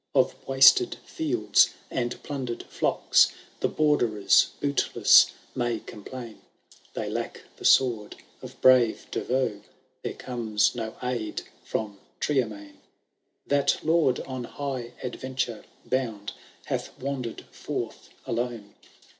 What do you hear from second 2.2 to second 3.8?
plundered flocks The